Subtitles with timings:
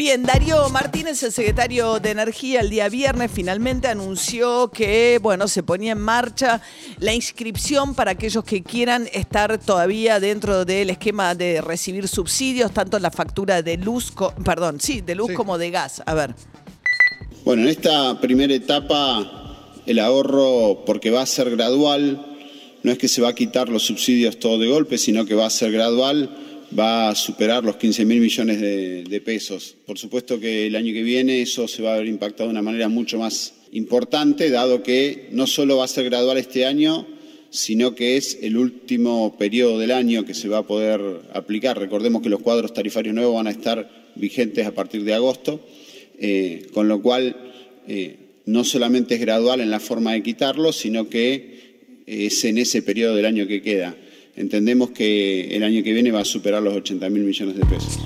[0.00, 5.62] Bien, Darío Martínez, el secretario de Energía, el día viernes finalmente anunció que, bueno, se
[5.62, 6.62] ponía en marcha
[7.00, 12.96] la inscripción para aquellos que quieran estar todavía dentro del esquema de recibir subsidios, tanto
[12.96, 16.02] en la factura de luz, perdón, sí, de luz como de gas.
[16.06, 16.34] A ver.
[17.44, 22.38] Bueno, en esta primera etapa el ahorro, porque va a ser gradual,
[22.82, 25.44] no es que se va a quitar los subsidios todo de golpe, sino que va
[25.44, 29.76] a ser gradual va a superar los 15 mil millones de, pesos.
[29.86, 32.62] Por supuesto que el año que viene eso se va a ver impactado de una
[32.62, 37.06] manera mucho más importante, dado que no solo va a ser gradual este año,
[37.50, 41.00] sino que es el último periodo del año que se va a poder
[41.32, 41.78] aplicar.
[41.78, 45.60] Recordemos que los cuadros tarifarios nuevos van a estar vigentes a partir de agosto,
[46.18, 47.36] eh, con lo cual
[47.88, 52.82] eh, no solamente es gradual en la forma de quitarlo, sino que es en ese
[52.82, 53.96] periodo del año que queda
[54.40, 57.98] entendemos que el año que viene va a superar los 80 mil millones de pesos.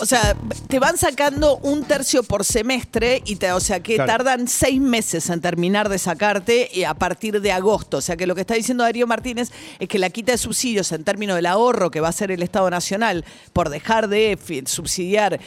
[0.00, 0.36] O sea,
[0.68, 5.28] te van sacando un tercio por semestre y te, o sea que tardan seis meses
[5.30, 7.98] en terminar de sacarte y a partir de agosto.
[7.98, 10.92] O sea que lo que está diciendo Darío Martínez es que la quita de subsidios
[10.92, 15.40] en términos del ahorro que va a hacer el Estado Nacional por dejar de subsidiar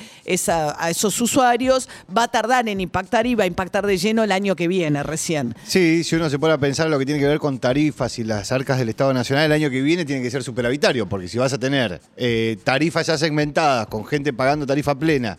[0.47, 4.31] a esos usuarios va a tardar en impactar y va a impactar de lleno el
[4.31, 5.55] año que viene recién.
[5.65, 8.23] Sí, si uno se pone a pensar lo que tiene que ver con tarifas y
[8.23, 11.37] las arcas del Estado Nacional, el año que viene tiene que ser superavitario, porque si
[11.37, 15.37] vas a tener eh, tarifas ya segmentadas con gente pagando tarifa plena,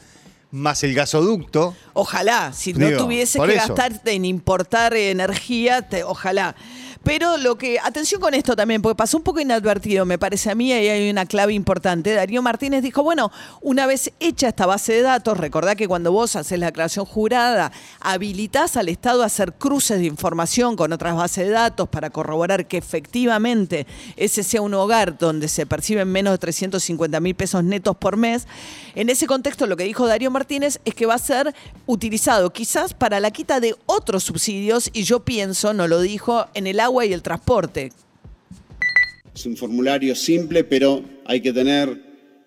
[0.52, 1.74] más el gasoducto.
[1.92, 6.54] Ojalá, si no tuviese que gastar en importar energía, ojalá.
[7.04, 10.54] Pero lo que, atención con esto también, porque pasó un poco inadvertido, me parece a
[10.54, 12.14] mí, y hay una clave importante.
[12.14, 16.36] Darío Martínez dijo, bueno, una vez hecha esta base de datos, recordá que cuando vos
[16.36, 21.46] haces la declaración jurada, habilitás al Estado a hacer cruces de información con otras bases
[21.46, 23.86] de datos para corroborar que efectivamente
[24.16, 28.46] ese sea un hogar donde se perciben menos de 350 mil pesos netos por mes.
[28.94, 31.52] En ese contexto, lo que dijo Darío Martínez es que va a ser
[31.86, 36.66] utilizado quizás para la quita de otros subsidios, y yo pienso, no lo dijo, en
[36.66, 37.90] el agua y el transporte.
[39.34, 42.02] Es un formulario simple, pero hay que tener,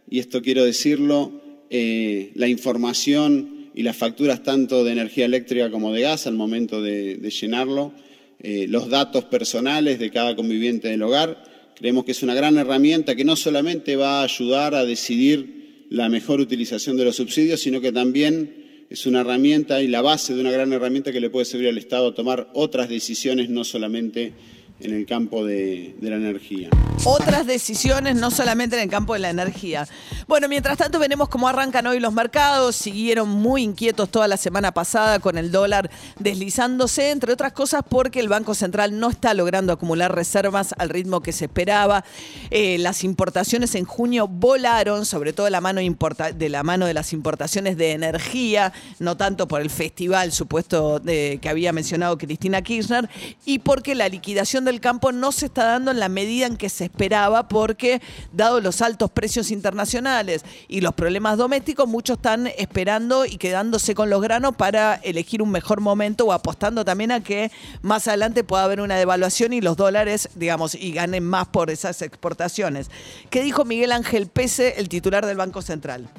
[0.07, 1.41] y esto quiero decirlo,
[1.71, 6.81] eh, la información y las facturas tanto de energía eléctrica como de gas al momento
[6.81, 7.91] de, llenarlo,
[8.39, 11.43] eh, los datos personales de cada conviviente del hogar.
[11.75, 16.07] Creemos que es una gran herramienta que no solamente va a ayudar a decidir la
[16.07, 20.41] mejor utilización de los subsidios, sino que también es una herramienta y la base de
[20.41, 24.33] una gran herramienta que le puede servir al Estado a tomar otras decisiones, no solamente
[24.79, 26.69] en el campo de, la energía.
[27.05, 29.87] Otras decisiones, no solamente en el campo de la energía.
[30.27, 32.75] Bueno, mientras tanto veremos cómo arrancan hoy los mercados.
[32.75, 38.19] Siguieron muy inquietos toda la semana pasada con el dólar deslizándose, entre otras cosas porque
[38.19, 42.03] el Banco Central no está logrando acumular reservas al ritmo que se esperaba.
[42.51, 47.91] Eh, las importaciones en junio volaron, sobre todo de la mano de las importaciones de
[47.91, 53.09] energía, no tanto por el festival supuesto de, que había mencionado Cristina Kirchner,
[53.45, 56.69] y porque la liquidación del campo no se está dando en la medida en que
[56.69, 58.01] se esperaba porque,
[58.33, 64.09] dado los altos precios internacionales y los problemas domésticos, muchos están esperando y quedándose con
[64.09, 68.63] los granos para elegir un mejor momento o apostando también a que más adelante pueda
[68.63, 72.89] haber una devaluación y los dólares, digamos, y ganen más por esas exportaciones.
[73.29, 76.09] ¿Qué dijo Miguel Ángel Pese, el titular del Banco Central?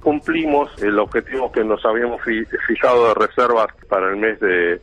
[0.00, 2.20] Cumplimos el objetivo que nos habíamos
[2.66, 4.80] fijado de reservas para el mes de,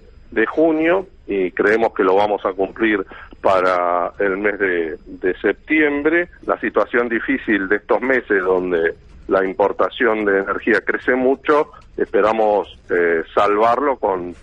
[0.48, 3.06] junio y creemos que lo vamos a cumplir
[3.40, 6.28] para el mes de, septiembre.
[6.48, 8.96] La situación difícil de estos meses donde
[9.28, 14.36] la importación de energía crece mucho, esperamos eh, salvarlo con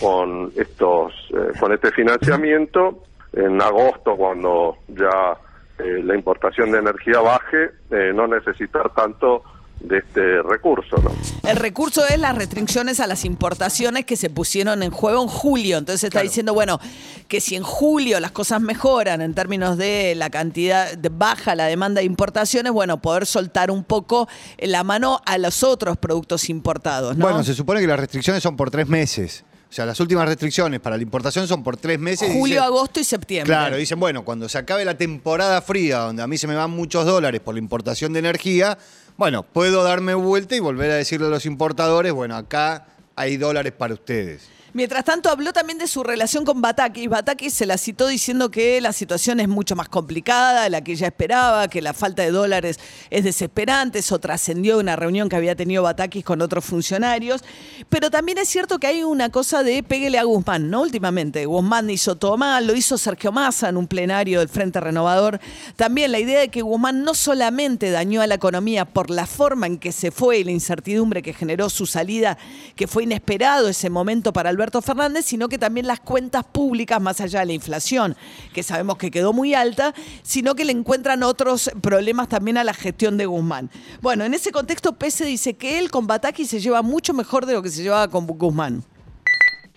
[0.00, 3.02] con estos eh, con este financiamiento
[3.34, 5.36] en agosto cuando ya
[5.78, 7.70] eh, la importación de energía baje
[8.14, 9.42] no necesitar tanto
[9.82, 10.96] de este recurso.
[11.02, 11.12] ¿no?
[11.48, 15.78] El recurso es las restricciones a las importaciones que se pusieron en juego en julio.
[15.78, 16.80] Entonces está diciendo, bueno,
[17.28, 21.66] que si en julio las cosas mejoran en términos de la cantidad, de baja la
[21.66, 27.16] demanda de importaciones, bueno, poder soltar un poco la mano a los otros productos importados.
[27.16, 27.26] ¿no?
[27.26, 29.44] Bueno, se supone que las restricciones son por tres meses.
[29.72, 32.30] O sea, las últimas restricciones para la importación son por tres meses.
[32.30, 33.54] Julio, agosto y septiembre.
[33.54, 36.70] Claro, dicen, bueno, cuando se acabe la temporada fría, donde a mí se me van
[36.70, 38.76] muchos dólares por la importación de energía,
[39.16, 42.86] bueno, puedo darme vuelta y volver a decirle a los importadores, bueno, acá
[43.16, 44.48] hay dólares para ustedes.
[44.74, 47.06] Mientras tanto, habló también de su relación con Batakis.
[47.06, 50.92] Batakis se la citó diciendo que la situación es mucho más complicada de la que
[50.92, 52.80] ella esperaba, que la falta de dólares
[53.10, 53.98] es desesperante.
[53.98, 57.44] Eso trascendió una reunión que había tenido Batakis con otros funcionarios.
[57.90, 60.80] Pero también es cierto que hay una cosa de péguele a Guzmán, ¿no?
[60.80, 61.44] Últimamente.
[61.44, 65.38] Guzmán hizo todo mal, lo hizo Sergio Massa en un plenario del Frente Renovador.
[65.76, 69.66] También la idea de que Guzmán no solamente dañó a la economía por la forma
[69.66, 72.38] en que se fue y la incertidumbre que generó su salida,
[72.74, 77.20] que fue inesperado ese momento para Alberto Fernández, sino que también las cuentas públicas, más
[77.20, 78.14] allá de la inflación,
[78.54, 79.92] que sabemos que quedó muy alta,
[80.22, 83.70] sino que le encuentran otros problemas también a la gestión de Guzmán.
[84.00, 87.54] Bueno, en ese contexto, Pese dice que él con Bataki se lleva mucho mejor de
[87.54, 88.84] lo que se llevaba con Guzmán.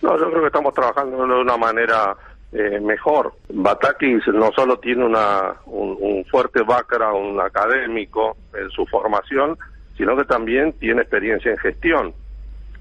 [0.03, 2.15] No, yo creo que estamos trabajando de una manera
[2.51, 3.33] eh, mejor.
[3.49, 9.57] Batakis no solo tiene una, un, un fuerte background académico en su formación,
[9.97, 12.13] sino que también tiene experiencia en gestión.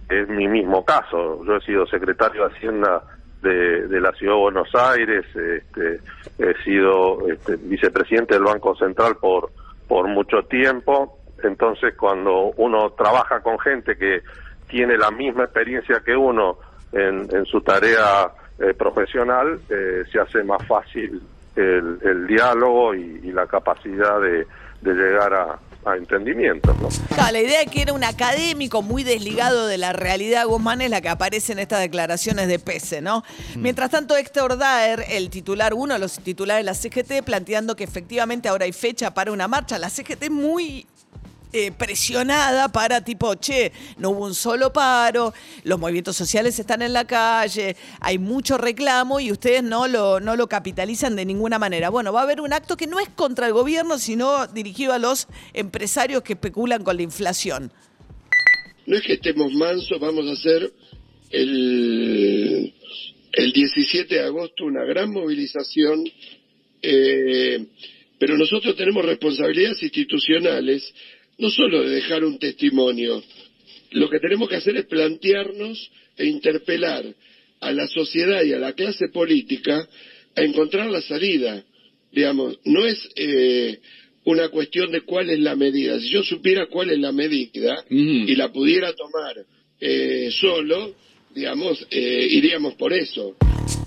[0.08, 1.44] Es mi mismo caso.
[1.44, 3.02] Yo he sido secretario de Hacienda
[3.44, 6.00] de, la Ciudad de Buenos Aires, este,
[6.38, 9.50] he sido este, vicepresidente del Banco Central por,
[9.86, 11.18] por mucho tiempo.
[11.42, 14.22] Entonces, cuando uno trabaja con gente que
[14.68, 16.58] tiene la misma experiencia que uno
[16.92, 21.20] en, su tarea eh, profesional, eh, se hace más fácil
[21.54, 24.46] el, el diálogo y, y la capacidad de
[24.82, 26.76] llegar a, a entendimientos.
[26.78, 26.88] ¿no?
[27.14, 30.90] Claro, la idea de que era un académico muy desligado de la realidad Guzmán es
[30.90, 33.24] la que aparece en estas declaraciones de Pese, ¿no?
[33.56, 37.84] Mientras tanto, Héctor Daer, el titular, uno de los titulares de la CGT, planteando que
[37.84, 39.78] efectivamente ahora hay fecha para una marcha.
[39.78, 40.86] La CGT muy
[41.56, 46.92] eh, presionada para tipo, che, no hubo un solo paro, los movimientos sociales están en
[46.92, 51.90] la calle, hay mucho reclamo y ustedes no lo, no lo capitalizan de ninguna manera.
[51.90, 54.98] Bueno, va a haber un acto que no es contra el gobierno, sino dirigido a
[54.98, 57.70] los empresarios que especulan con la inflación.
[58.86, 60.72] no es que estemos mansos, vamos a hacer
[61.30, 62.74] el,
[63.32, 66.04] el 17 de agosto una gran movilización,
[66.82, 67.64] eh,
[68.18, 70.82] pero nosotros tenemos responsabilidades institucionales,
[71.38, 73.22] no solo de dejar un testimonio,
[73.90, 77.04] lo que tenemos que hacer es plantearnos e interpelar
[77.60, 79.88] a la sociedad y a la clase política
[80.36, 81.64] a encontrar la salida.
[82.12, 83.78] Digamos, no es eh,
[84.24, 85.98] una cuestión de cuál es la medida.
[86.00, 89.36] Si yo supiera cuál es la medida y la pudiera tomar
[89.80, 90.94] eh, solo,
[91.34, 93.34] digamos, eh, iríamos por eso.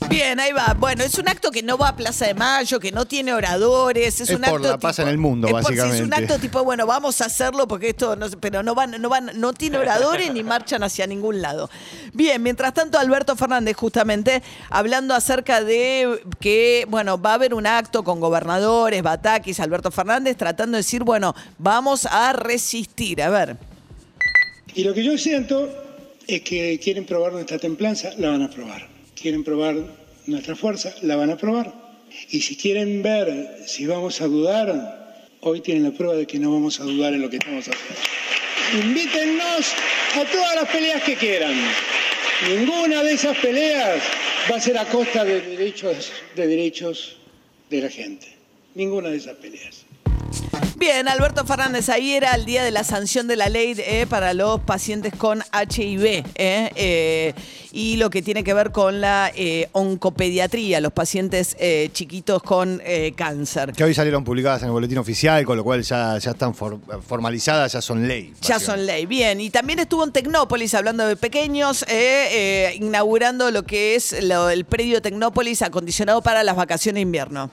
[0.09, 0.73] Bien, ahí va.
[0.79, 4.21] Bueno, es un acto que no va a Plaza de Mayo, que no tiene oradores.
[4.21, 5.79] Es, Es un por acto la paz tipo- en el mundo, es por- sí, Es
[5.83, 6.15] un básicamente.
[6.33, 9.51] acto tipo, bueno, vamos a hacerlo porque esto no, pero no van, no van, no
[9.53, 11.69] tiene oradores ni marchan hacia ningún lado.
[12.13, 17.67] Bien, mientras tanto, Alberto Fernández, justamente, hablando acerca de que, bueno, va a haber un
[17.67, 23.21] acto con gobernadores, Batakis, Alberto Fernández, tratando de decir, bueno, vamos a resistir.
[23.21, 23.57] A ver.
[24.73, 25.69] Y lo que yo siento
[26.27, 28.87] es que quieren probar nuestra templanza, la van a probar.
[29.19, 29.75] Quieren probar
[30.25, 31.73] nuestra fuerza, la van a probar.
[32.29, 36.51] Y si quieren ver si vamos a dudar, hoy tienen la prueba de que no
[36.51, 38.87] vamos a dudar en lo que estamos haciendo.
[38.87, 39.73] Invítennos
[40.15, 41.55] a todas las peleas que quieran.
[42.49, 44.01] Ninguna de esas peleas
[44.51, 47.17] va a ser a costa de derechos, de derechos
[47.69, 48.27] de la gente.
[48.75, 49.86] Ninguna de esas peleas.
[50.79, 54.35] Bien, Alberto Fernández, ahí era el día de la sanción de la ley eh, para
[54.35, 57.33] los pacientes con HIV eh, eh,
[57.71, 62.79] y lo que tiene que ver con la eh, oncopediatría, los pacientes eh, chiquitos con
[62.85, 63.73] eh, cáncer.
[63.73, 66.77] Que hoy salieron publicadas en el boletín oficial, con lo cual ya, ya están for-
[67.07, 68.33] formalizadas, ya son ley.
[68.41, 69.07] Ya son ley.
[69.07, 71.87] Bien, y también estuvo en Tecnópolis hablando de pequeños, eh,
[72.69, 77.49] eh, inaugurando lo que es lo- el predio Tecnópolis acondicionado para las vacaciones de invierno.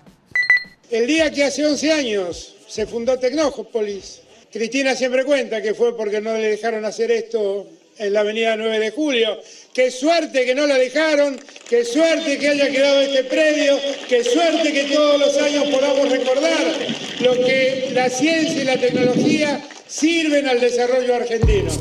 [0.91, 4.21] El día que hace 11 años se fundó Tecnópolis,
[4.55, 7.67] Cristina siempre cuenta que fue porque no le dejaron hacer esto
[7.99, 9.41] en la avenida 9 de Julio.
[9.73, 13.77] Qué suerte que no la dejaron, qué suerte que haya quedado este predio,
[14.09, 16.61] qué suerte que todos los años podamos recordar
[17.19, 21.73] lo que la ciencia y la tecnología sirven al desarrollo argentino.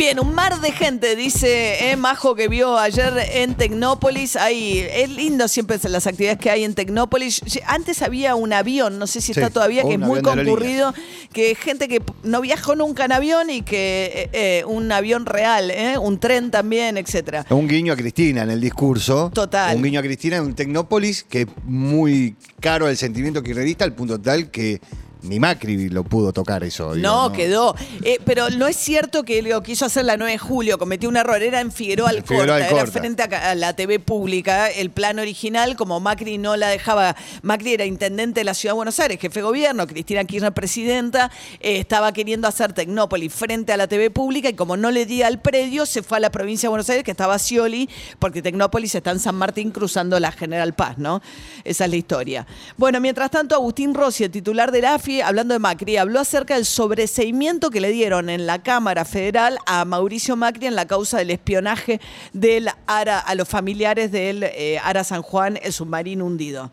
[0.00, 4.34] Bien, un mar de gente, dice eh, Majo, que vio ayer en Tecnópolis.
[4.34, 7.42] Ahí, es lindo siempre las actividades que hay en Tecnópolis.
[7.66, 10.94] Antes había un avión, no sé si Sí, está todavía, que es muy concurrido,
[11.34, 15.70] que gente que no viajó nunca en avión y que eh, eh, un avión real,
[16.00, 17.44] un tren también, etcétera.
[17.50, 19.30] Un guiño a Cristina en el discurso.
[19.34, 19.76] Total.
[19.76, 23.92] Un guiño a Cristina en un Tecnópolis que es muy caro el sentimiento kirchnerista al
[23.92, 24.80] punto tal que
[25.22, 26.94] ni Macri lo pudo tocar eso.
[26.94, 27.74] digo, No, quedó.
[28.02, 31.16] Eh, pero no es cierto que lo quiso hacer la 9 de julio, cometió un
[31.16, 31.42] error.
[31.42, 32.98] Era en Figueroa Alcorta, Figueroa era Alcorta.
[33.00, 34.70] frente a, la TV pública.
[34.70, 37.16] El plan original, como Macri no la dejaba.
[37.42, 41.30] Macri era intendente de la ciudad de Buenos Aires, jefe de gobierno, Cristina Kirchner presidenta.
[41.60, 45.22] eh, estaba queriendo hacer Tecnópolis frente a la TV pública y como no le di
[45.22, 48.94] al predio, se fue a la provincia de Buenos Aires, que estaba Scioli, porque Tecnópolis
[48.94, 51.20] está en San Martín cruzando la General Paz, ¿no?
[51.64, 52.46] Esa es la historia.
[52.76, 56.64] Bueno, mientras tanto, Agustín Rossi, el titular de la Hablando de Macri, habló acerca del
[56.64, 61.30] sobreseimiento que le dieron en la Cámara Federal a Mauricio Macri en la causa del
[61.30, 62.00] espionaje
[62.32, 66.70] del ARA a los familiares del eh, ARA San Juan, el submarino hundido.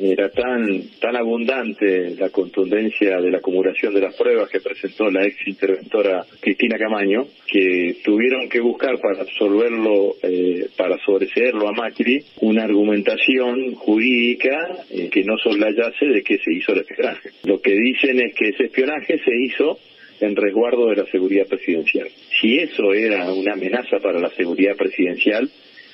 [0.00, 5.26] Era tan, tan abundante la contundencia de la acumulación de las pruebas que presentó la
[5.26, 12.22] ex interventora Cristina Camaño, que tuvieron que buscar para absolverlo, eh, para sobreseerlo a Macri,
[12.40, 17.30] una argumentación jurídica eh, que no soslayase de que se hizo el espionaje.
[17.44, 19.78] Lo que dicen es que ese espionaje se hizo
[20.20, 22.08] en resguardo de la seguridad presidencial.
[22.40, 25.48] Si eso era una amenaza para la seguridad presidencial,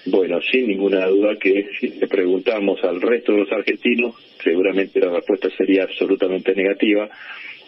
[0.06, 5.10] bueno, sin ninguna duda que si le preguntamos al resto de los argentinos, seguramente la
[5.10, 7.08] respuesta sería absolutamente negativa,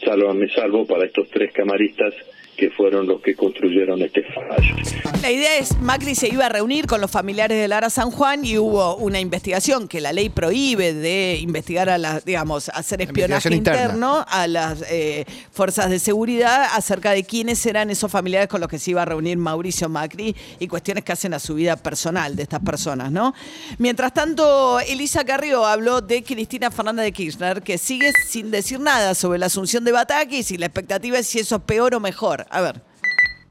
[0.04, 2.14] salvo, salvo para estos tres camaristas
[2.56, 4.74] que fueron los que construyeron este fallo.
[5.22, 8.44] La idea es, Macri se iba a reunir con los familiares de Lara San Juan
[8.44, 13.54] y hubo una investigación que la ley prohíbe de investigar a las, digamos, hacer espionaje
[13.54, 18.68] interno a las eh, fuerzas de seguridad acerca de quiénes eran esos familiares con los
[18.68, 22.36] que se iba a reunir Mauricio Macri y cuestiones que hacen a su vida personal
[22.36, 23.34] de estas personas, ¿no?
[23.78, 29.14] Mientras tanto, Elisa Carrió habló de Cristina Fernández de Kirchner, que sigue sin decir nada
[29.14, 32.45] sobre la asunción de Batakis y la expectativa es si eso es peor o mejor.
[32.50, 32.74] A ver.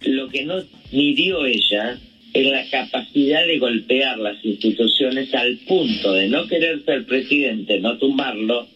[0.01, 1.99] Lo que no midió ella
[2.33, 7.97] es la capacidad de golpear las instituciones al punto de no querer ser presidente, no
[7.97, 8.67] tumbarlo,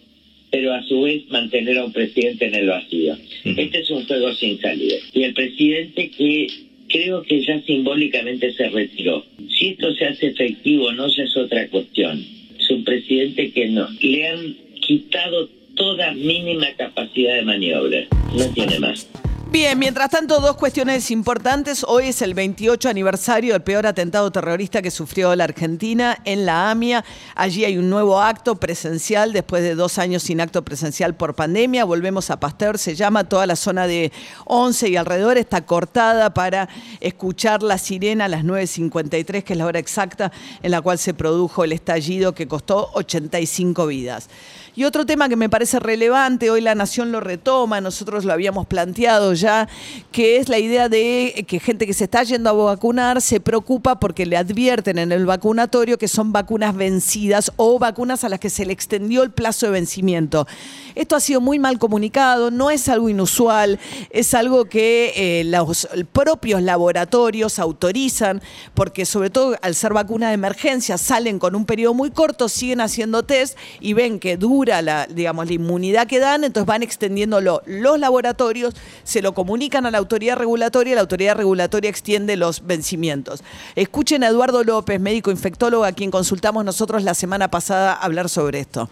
[0.50, 3.18] pero a su vez mantener a un presidente en el vacío.
[3.44, 4.96] Este es un juego sin salida.
[5.14, 6.48] Y el presidente que
[6.88, 9.26] creo que ya simbólicamente se retiró.
[9.50, 12.26] Si esto se hace efectivo o no, ya es otra cuestión.
[12.58, 18.08] Es un presidente que no le han quitado toda mínima capacidad de maniobra.
[18.36, 19.08] No tiene más.
[19.52, 21.84] Bien, mientras tanto, dos cuestiones importantes.
[21.84, 26.70] Hoy es el 28 aniversario del peor atentado terrorista que sufrió la Argentina en la
[26.70, 27.04] AMIA.
[27.34, 31.84] Allí hay un nuevo acto presencial después de dos años sin acto presencial por pandemia.
[31.84, 34.12] Volvemos a Pasteur, se llama toda la zona de
[34.46, 39.66] 11 y alrededor está cortada para escuchar la sirena a las 9.53, que es la
[39.66, 44.30] hora exacta en la cual se produjo el estallido que costó 85 vidas.
[44.76, 48.68] Y otro tema que me parece relevante, hoy la Nación lo retoma, nosotros lo habíamos
[48.68, 49.68] planteado ya,
[50.12, 54.00] que es la idea de que gente que se está yendo a vacunar se preocupa
[54.00, 58.50] porque le advierten en el vacunatorio que son vacunas vencidas o vacunas a las que
[58.50, 60.48] se le extendió el plazo de vencimiento.
[60.96, 63.80] Esto ha sido muy mal comunicado, no es algo inusual,
[64.12, 68.42] es algo que eh, los propios laboratorios autorizan,
[68.76, 72.82] porque sobre todo al ser vacuna de emergencia salen con un periodo muy corto, siguen
[72.82, 77.62] haciendo test y ven que dura la, digamos, la inmunidad que dan, entonces van extendiéndolo
[77.66, 83.44] los laboratorios, se lo comunican a la autoridad regulatoria la autoridad regulatoria extiende los vencimientos.
[83.76, 88.60] Escuchen a Eduardo López, médico infectólogo, a quien consultamos nosotros la semana pasada hablar sobre
[88.60, 88.90] esto.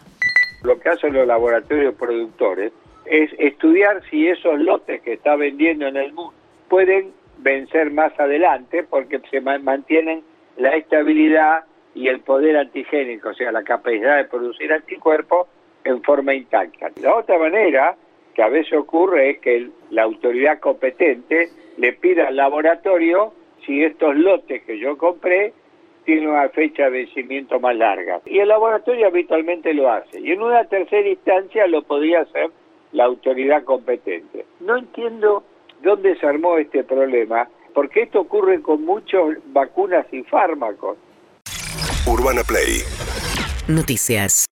[0.64, 2.74] Lo que hacen los laboratorios productores
[3.06, 6.34] es estudiar si esos lotes que está vendiendo en el mundo
[6.70, 10.24] pueden vencer más adelante porque se ma- mantienen
[10.58, 15.48] la estabilidad y el poder antigénico, o sea, la capacidad de producir anticuerpos
[15.84, 16.92] en forma intacta.
[17.02, 17.96] La otra manera
[18.36, 23.34] que a veces ocurre es que el- la autoridad competente le pida al laboratorio
[23.66, 25.54] si estos lotes que yo compré
[26.06, 28.22] tienen una fecha de vencimiento más larga.
[28.26, 30.20] Y el laboratorio habitualmente lo hace.
[30.22, 32.50] Y en una tercera instancia lo podría hacer
[32.94, 34.46] la autoridad competente.
[34.62, 35.44] No entiendo
[35.82, 40.98] dónde se armó este problema, porque esto ocurre con muchas vacunas y fármacos.
[42.08, 42.84] Urbana Play
[43.68, 44.46] Noticias.